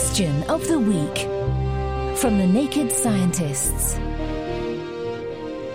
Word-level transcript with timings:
Question 0.00 0.42
of 0.44 0.66
the 0.66 0.78
Week 0.78 1.18
from 2.16 2.38
the 2.38 2.46
Naked 2.46 2.90
Scientists. 2.90 3.96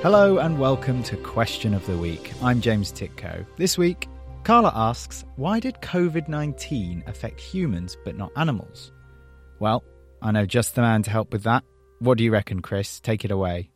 Hello 0.02 0.40
and 0.40 0.58
welcome 0.58 1.04
to 1.04 1.16
Question 1.18 1.76
of 1.76 1.86
the 1.86 1.96
Week. 1.96 2.34
I'm 2.42 2.60
James 2.60 2.92
Tytko. 2.92 3.46
This 3.58 3.78
week, 3.78 4.10
Kala 4.44 4.72
asks 4.74 5.24
Why 5.36 5.60
did 5.60 5.76
COVID 5.76 6.28
19 6.28 7.04
affect 7.06 7.40
humans 7.40 7.96
but 8.04 8.18
not 8.18 8.32
animals? 8.36 8.92
Well, 9.60 9.84
I 10.24 10.32
know 10.32 10.48
just 10.48 10.74
the 10.74 10.82
man 10.82 11.04
to 11.04 11.12
help 11.12 11.32
with 11.32 11.44
that. 11.44 11.64
What 12.00 12.18
do 12.18 12.24
you 12.24 12.32
reckon, 12.32 12.64
Chris? 12.64 13.00
Take 13.00 13.26
it 13.26 13.32
away. 13.32 13.70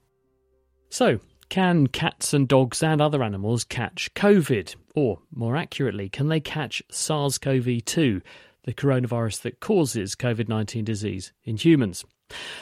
So, 0.90 1.20
can 1.50 1.86
cats 1.86 2.34
and 2.34 2.48
dogs 2.48 2.82
and 2.82 3.02
other 3.02 3.22
animals 3.22 3.66
catch 3.66 4.12
COVID? 4.16 4.76
Or, 4.96 5.20
more 5.32 5.56
accurately, 5.56 6.10
can 6.10 6.28
they 6.28 6.40
catch 6.40 6.82
SARS 6.90 7.38
CoV 7.38 7.86
2, 7.86 8.22
the 8.70 8.76
coronavirus 8.76 9.42
that 9.42 9.60
causes 9.60 10.14
COVID 10.14 10.48
19 10.48 10.86
disease 10.86 11.34
in 11.44 11.58
humans? 11.58 12.06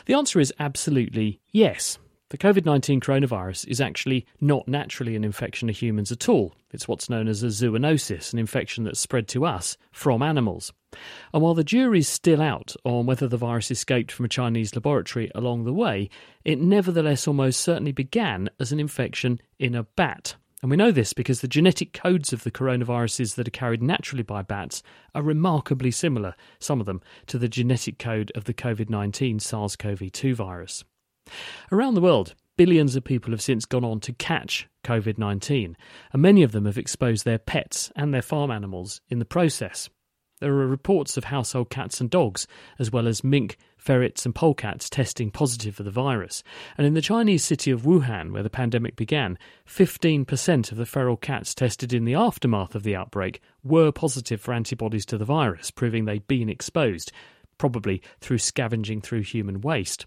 The 0.06 0.14
answer 0.14 0.40
is 0.40 0.54
absolutely 0.58 1.42
yes. 1.52 2.00
The 2.30 2.38
COVID 2.38 2.66
19 2.66 3.02
coronavirus 3.02 3.68
is 3.68 3.81
actually 3.81 4.26
not 4.40 4.70
naturally 4.70 5.18
an 5.18 5.26
infection 5.26 5.68
of 5.68 5.76
humans 5.76 6.09
at 6.09 6.30
all. 6.30 6.54
It's 6.72 6.88
what's 6.88 7.09
known 7.09 7.28
as 7.28 7.44
a 7.44 7.48
zoonosis, 7.48 8.31
an 8.31 8.40
infection 8.40 8.86
that's 8.86 9.02
spread 9.02 9.28
to 9.30 9.46
us 9.46 9.76
from 9.92 10.22
animals. 10.22 10.72
And 11.34 11.44
while 11.44 11.54
the 11.54 11.64
jury's 11.66 12.08
still 12.08 12.42
out 12.42 12.74
on 12.86 13.06
whether 13.06 13.28
the 13.28 13.36
virus 13.36 13.70
escaped 13.70 14.14
from 14.14 14.24
a 14.24 14.30
Chinese 14.30 14.76
laboratory 14.76 15.30
along 15.36 15.66
the 15.66 15.74
way, 15.74 16.09
it 16.46 16.58
nevertheless 16.58 17.28
almost 17.28 17.59
certainly 17.59 17.92
began 17.92 18.50
as 18.62 18.72
an 18.72 18.80
infection 18.80 19.42
in 19.59 19.76
a 19.76 19.84
bat. 19.84 20.36
And 20.61 20.72
we 20.72 20.77
know 20.77 20.91
this 20.91 21.13
because 21.13 21.41
the 21.41 21.47
genetic 21.47 21.94
codes 21.94 22.33
of 22.33 22.44
the 22.44 22.52
coronaviruses 22.52 23.36
that 23.36 23.47
are 23.47 23.52
carried 23.52 23.83
naturally 23.83 24.23
by 24.23 24.41
bats 24.41 24.81
are 25.13 25.22
remarkably 25.22 25.91
similar, 25.91 26.33
some 26.59 26.80
of 26.80 26.88
them, 26.88 27.02
to 27.27 27.38
the 27.38 27.47
genetic 27.47 28.00
code 28.00 28.31
of 28.33 28.45
the 28.45 28.55
COVID 28.55 28.89
19 28.89 29.39
SARS 29.39 29.75
CoV 29.75 30.11
2 30.11 30.33
virus. 30.33 30.83
Around 31.72 31.94
the 31.94 32.02
world, 32.02 32.33
billions 32.55 32.95
of 32.95 33.03
people 33.03 33.31
have 33.31 33.41
since 33.41 33.66
gone 33.66 33.85
on 33.85 34.00
to 34.00 34.13
catch 34.13 34.67
COVID 34.83 35.19
19, 35.19 35.78
and 36.11 36.22
many 36.22 36.41
of 36.41 36.53
them 36.53 36.66
have 36.66 36.78
exposed 36.78 37.23
their 37.23 37.38
pets 37.38 37.91
and 37.95 38.11
their 38.11 38.23
farm 38.23 38.50
animals 38.50 39.00
in 39.09 39.19
the 39.19 39.25
process. 39.25 39.89
There 40.39 40.53
are 40.53 40.67
reports 40.67 41.17
of 41.17 41.25
household 41.25 41.69
cats 41.69 42.00
and 42.00 42.09
dogs, 42.09 42.47
as 42.80 42.91
well 42.91 43.08
as 43.08 43.23
mink, 43.23 43.58
ferrets, 43.88 44.26
and 44.26 44.36
polecats 44.36 44.90
testing 44.90 45.32
positive 45.32 45.74
for 45.74 45.84
the 45.84 45.90
virus. 45.90 46.44
And 46.78 46.86
in 46.86 46.94
the 46.94 47.02
Chinese 47.02 47.46
city 47.46 47.72
of 47.72 47.84
Wuhan, 47.84 48.34
where 48.34 48.44
the 48.44 48.50
pandemic 48.50 48.98
began, 48.98 49.38
15% 49.66 50.74
of 50.74 50.78
the 50.78 50.86
feral 50.86 51.16
cats 51.16 51.56
tested 51.56 51.94
in 51.94 52.04
the 52.04 52.14
aftermath 52.14 52.76
of 52.76 52.84
the 52.84 52.98
outbreak 52.98 53.40
were 53.64 53.94
positive 53.94 54.42
for 54.42 54.54
antibodies 54.54 55.06
to 55.06 55.18
the 55.18 55.24
virus, 55.24 55.72
proving 55.72 56.04
they'd 56.04 56.28
been 56.28 56.50
exposed, 56.50 57.14
probably 57.58 58.02
through 58.20 58.40
scavenging 58.40 59.00
through 59.00 59.22
human 59.22 59.62
waste. 59.62 60.06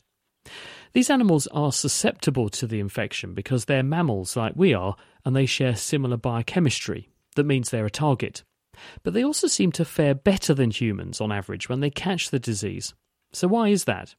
These 0.92 1.08
animals 1.08 1.46
are 1.46 1.72
susceptible 1.72 2.50
to 2.50 2.66
the 2.66 2.80
infection 2.80 3.32
because 3.32 3.64
they're 3.64 3.82
mammals 3.82 4.36
like 4.36 4.52
we 4.56 4.74
are 4.74 4.94
and 5.24 5.34
they 5.34 5.46
share 5.46 5.74
similar 5.74 6.18
biochemistry. 6.18 7.08
That 7.34 7.46
means 7.46 7.70
they're 7.70 7.86
a 7.86 7.90
target. 7.90 8.44
But 9.02 9.14
they 9.14 9.24
also 9.24 9.46
seem 9.46 9.72
to 9.72 9.86
fare 9.86 10.14
better 10.14 10.52
than 10.52 10.70
humans 10.70 11.18
on 11.18 11.32
average 11.32 11.70
when 11.70 11.80
they 11.80 11.88
catch 11.88 12.28
the 12.28 12.38
disease. 12.38 12.92
So, 13.32 13.48
why 13.48 13.68
is 13.68 13.84
that? 13.84 14.14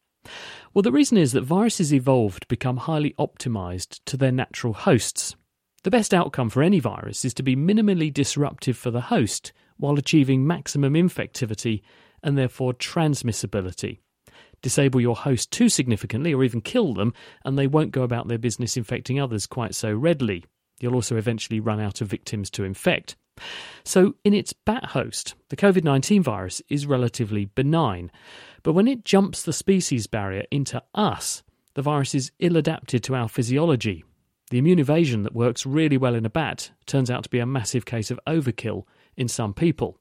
Well, 0.74 0.84
the 0.84 0.92
reason 0.92 1.18
is 1.18 1.32
that 1.34 1.42
viruses 1.42 1.94
evolved 1.94 2.44
to 2.44 2.48
become 2.48 2.78
highly 2.78 3.14
optimized 3.20 4.00
to 4.06 4.18
their 4.18 4.32
natural 4.32 4.74
hosts. 4.74 5.36
The 5.84 5.92
best 5.92 6.14
outcome 6.14 6.50
for 6.50 6.62
any 6.62 6.80
virus 6.80 7.26
is 7.26 7.34
to 7.36 7.44
be 7.44 7.56
minimally 7.56 8.14
disruptive 8.14 8.78
for 8.78 8.92
the 8.92 9.02
host 9.02 9.52
while 9.78 9.98
achieving 9.98 10.46
maximum 10.46 10.94
infectivity 10.94 11.82
and 12.24 12.38
therefore 12.38 12.74
transmissibility. 12.74 14.00
Disable 14.62 15.02
your 15.02 15.16
host 15.16 15.50
too 15.52 15.70
significantly 15.70 16.34
or 16.34 16.44
even 16.44 16.62
kill 16.62 16.94
them, 16.94 17.14
and 17.44 17.58
they 17.58 17.66
won't 17.66 17.92
go 17.92 18.04
about 18.04 18.28
their 18.28 18.38
business 18.38 18.78
infecting 18.78 19.20
others 19.20 19.48
quite 19.48 19.74
so 19.74 19.92
readily. 19.92 20.46
You'll 20.80 20.94
also 20.94 21.18
eventually 21.18 21.60
run 21.60 21.80
out 21.80 22.02
of 22.02 22.08
victims 22.08 22.52
to 22.52 22.64
infect. 22.64 23.16
So, 23.84 24.16
in 24.24 24.34
its 24.34 24.54
bat 24.54 24.86
host, 24.86 25.36
the 25.50 25.56
COVID 25.56 25.84
19 25.84 26.24
virus 26.24 26.62
is 26.70 26.86
relatively 26.86 27.46
benign. 27.46 28.12
But 28.64 28.74
when 28.74 28.88
it 28.88 29.06
jumps 29.06 29.44
the 29.44 29.54
species 29.54 30.08
barrier 30.08 30.46
into 30.52 30.84
us, 30.94 31.44
the 31.74 31.82
virus 31.82 32.14
is 32.14 32.32
ill 32.40 32.58
adapted 32.58 33.04
to 33.04 33.16
our 33.16 33.30
physiology. 33.30 34.04
The 34.50 34.58
immune 34.58 34.80
evasion 34.80 35.24
that 35.24 35.34
works 35.34 35.66
really 35.66 35.98
well 35.98 36.14
in 36.14 36.26
a 36.26 36.30
bat 36.30 36.72
turns 36.86 37.10
out 37.10 37.24
to 37.24 37.30
be 37.30 37.40
a 37.40 37.46
massive 37.46 37.86
case 37.86 38.12
of 38.12 38.20
overkill 38.28 38.84
in 39.16 39.28
some 39.28 39.54
people. 39.54 39.98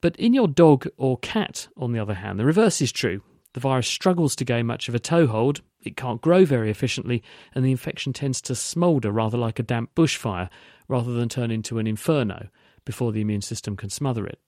But 0.00 0.16
in 0.16 0.32
your 0.32 0.48
dog 0.48 0.86
or 0.96 1.18
cat, 1.18 1.68
on 1.76 1.92
the 1.92 1.98
other 1.98 2.14
hand, 2.14 2.38
the 2.38 2.44
reverse 2.44 2.80
is 2.80 2.92
true. 2.92 3.22
The 3.56 3.60
virus 3.60 3.88
struggles 3.88 4.36
to 4.36 4.44
gain 4.44 4.66
much 4.66 4.86
of 4.86 4.94
a 4.94 4.98
toehold, 4.98 5.62
it 5.82 5.96
can't 5.96 6.20
grow 6.20 6.44
very 6.44 6.70
efficiently, 6.70 7.22
and 7.54 7.64
the 7.64 7.70
infection 7.70 8.12
tends 8.12 8.42
to 8.42 8.54
smoulder 8.54 9.10
rather 9.10 9.38
like 9.38 9.58
a 9.58 9.62
damp 9.62 9.94
bushfire, 9.94 10.50
rather 10.88 11.14
than 11.14 11.30
turn 11.30 11.50
into 11.50 11.78
an 11.78 11.86
inferno 11.86 12.48
before 12.84 13.12
the 13.12 13.22
immune 13.22 13.40
system 13.40 13.74
can 13.74 13.88
smother 13.88 14.26
it. 14.26 14.40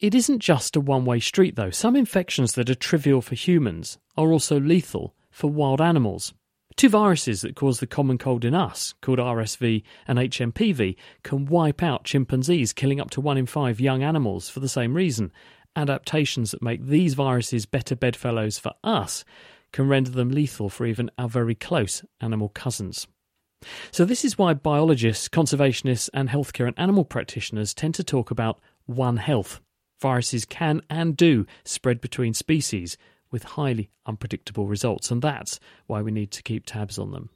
It 0.00 0.14
isn't 0.14 0.40
just 0.40 0.76
a 0.76 0.80
one 0.80 1.06
way 1.06 1.18
street, 1.18 1.56
though. 1.56 1.70
Some 1.70 1.96
infections 1.96 2.52
that 2.52 2.68
are 2.68 2.74
trivial 2.74 3.22
for 3.22 3.36
humans 3.36 3.96
are 4.18 4.32
also 4.32 4.60
lethal 4.60 5.14
for 5.30 5.50
wild 5.50 5.80
animals. 5.80 6.34
Two 6.76 6.90
viruses 6.90 7.40
that 7.40 7.56
cause 7.56 7.80
the 7.80 7.86
common 7.86 8.18
cold 8.18 8.44
in 8.44 8.54
us, 8.54 8.92
called 9.00 9.18
RSV 9.18 9.82
and 10.06 10.18
HMPV, 10.18 10.96
can 11.22 11.46
wipe 11.46 11.82
out 11.82 12.04
chimpanzees, 12.04 12.74
killing 12.74 13.00
up 13.00 13.08
to 13.12 13.22
one 13.22 13.38
in 13.38 13.46
five 13.46 13.80
young 13.80 14.02
animals 14.02 14.50
for 14.50 14.60
the 14.60 14.68
same 14.68 14.92
reason. 14.92 15.32
Adaptations 15.76 16.52
that 16.52 16.62
make 16.62 16.84
these 16.84 17.14
viruses 17.14 17.66
better 17.66 17.96
bedfellows 17.96 18.58
for 18.58 18.72
us 18.84 19.24
can 19.72 19.88
render 19.88 20.10
them 20.10 20.30
lethal 20.30 20.68
for 20.68 20.86
even 20.86 21.10
our 21.18 21.28
very 21.28 21.54
close 21.54 22.04
animal 22.20 22.48
cousins. 22.48 23.06
So, 23.90 24.04
this 24.04 24.24
is 24.24 24.38
why 24.38 24.54
biologists, 24.54 25.28
conservationists, 25.28 26.10
and 26.12 26.28
healthcare 26.28 26.66
and 26.66 26.78
animal 26.78 27.04
practitioners 27.04 27.74
tend 27.74 27.94
to 27.94 28.04
talk 28.04 28.30
about 28.30 28.60
One 28.86 29.16
Health. 29.16 29.60
Viruses 30.00 30.44
can 30.44 30.82
and 30.90 31.16
do 31.16 31.46
spread 31.64 32.00
between 32.00 32.34
species 32.34 32.96
with 33.30 33.42
highly 33.42 33.90
unpredictable 34.06 34.66
results, 34.66 35.10
and 35.10 35.22
that's 35.22 35.58
why 35.86 36.02
we 36.02 36.12
need 36.12 36.30
to 36.32 36.42
keep 36.42 36.66
tabs 36.66 36.98
on 36.98 37.10
them. 37.10 37.30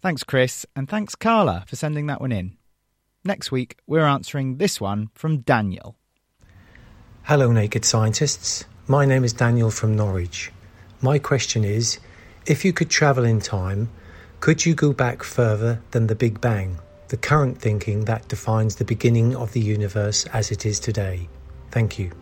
Thanks, 0.00 0.24
Chris, 0.24 0.64
and 0.74 0.88
thanks, 0.88 1.14
Kala, 1.14 1.64
for 1.68 1.76
sending 1.76 2.06
that 2.06 2.20
one 2.20 2.32
in. 2.32 2.56
Next 3.24 3.52
week, 3.52 3.78
we're 3.86 4.06
answering 4.06 4.56
this 4.56 4.80
one 4.80 5.10
from 5.12 5.40
Daniel. 5.40 5.97
Hello, 7.28 7.52
Naked 7.52 7.84
Scientists. 7.84 8.64
My 8.86 9.04
name 9.04 9.22
is 9.22 9.34
Daniel 9.34 9.70
from 9.70 9.94
Norwich. 9.94 10.50
My 11.02 11.18
question 11.18 11.62
is 11.62 11.98
if 12.46 12.64
you 12.64 12.72
could 12.72 12.88
travel 12.88 13.26
in 13.26 13.38
time, 13.38 13.90
could 14.40 14.64
you 14.64 14.74
go 14.74 14.94
back 14.94 15.22
further 15.22 15.82
than 15.90 16.06
the 16.06 16.14
Big 16.14 16.40
Bang, 16.40 16.78
the 17.08 17.18
current 17.18 17.60
thinking 17.60 18.06
that 18.06 18.26
defines 18.28 18.76
the 18.76 18.86
beginning 18.86 19.36
of 19.36 19.52
the 19.52 19.60
universe 19.60 20.24
as 20.32 20.50
it 20.50 20.64
is 20.64 20.80
today? 20.80 21.28
Thank 21.70 21.98
you. 21.98 22.12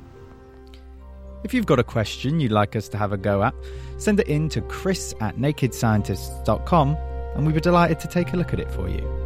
If 1.44 1.54
you've 1.54 1.66
got 1.66 1.78
a 1.78 1.84
question 1.84 2.40
you'd 2.40 2.50
like 2.50 2.74
us 2.74 2.88
to 2.88 2.98
have 2.98 3.12
a 3.12 3.16
go 3.16 3.44
at, 3.44 3.54
send 3.98 4.18
it 4.18 4.26
in 4.26 4.48
to 4.48 4.60
chris 4.62 5.14
at 5.20 5.36
nakedscientists.com 5.36 6.96
and 7.36 7.46
we'd 7.46 7.54
be 7.54 7.60
delighted 7.60 8.00
to 8.00 8.08
take 8.08 8.32
a 8.32 8.36
look 8.36 8.52
at 8.52 8.58
it 8.58 8.72
for 8.72 8.88
you. 8.88 9.25